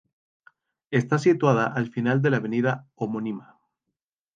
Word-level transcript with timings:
Está 0.89 1.19
situada 1.19 1.67
al 1.67 1.91
final 1.91 2.23
de 2.23 2.31
la 2.31 2.37
avenida 2.37 2.87
homónima. 2.95 3.59